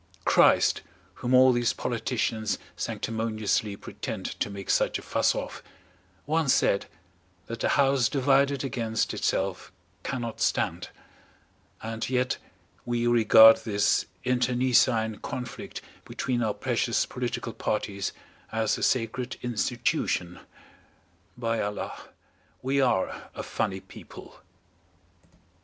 Christ, 0.25 0.81
whom 1.21 1.35
all 1.35 1.51
these 1.53 1.73
politicians 1.73 2.57
sanctimoniously 2.75 3.75
pretend 3.75 4.25
to 4.39 4.49
make 4.49 4.71
such 4.71 4.97
a 4.97 5.03
fuss 5.03 5.35
of, 5.35 5.61
once 6.25 6.55
said 6.55 6.87
that 7.45 7.63
a 7.63 7.69
house 7.77 8.09
divided 8.09 8.63
against 8.63 9.13
itself 9.13 9.71
cannot 10.01 10.41
stand. 10.41 10.89
And 11.83 12.09
yet 12.09 12.39
we 12.83 13.05
regard 13.05 13.57
this 13.57 14.07
internecine 14.23 15.17
conflict 15.19 15.83
between 16.05 16.41
our 16.41 16.55
precious 16.55 17.05
political 17.05 17.53
parties 17.53 18.11
as 18.51 18.79
a 18.79 18.81
sacred 18.81 19.37
institution. 19.43 20.39
By 21.37 21.61
Allah, 21.61 22.05
we 22.63 22.81
are 22.81 23.29
a 23.35 23.43
funny 23.43 23.81
people! 23.81 24.39